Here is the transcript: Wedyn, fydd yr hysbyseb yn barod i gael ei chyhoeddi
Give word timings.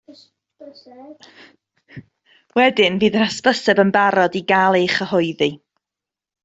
Wedyn, 2.61 2.97
fydd 3.03 3.21
yr 3.21 3.27
hysbyseb 3.27 3.83
yn 3.87 3.93
barod 3.99 4.41
i 4.43 4.47
gael 4.55 4.81
ei 4.83 4.93
chyhoeddi 4.97 5.53